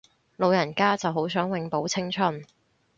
[0.35, 2.43] 老人家就好想永葆青春